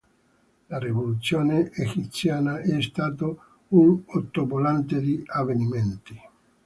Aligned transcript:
La 0.69 0.79
rivoluzione 0.79 1.69
egiziana 1.73 2.57
è 2.57 2.81
stato 2.81 3.59
un 3.67 4.01
ottovolante 4.07 4.99
di 4.99 5.21
avvenimenti. 5.27 6.19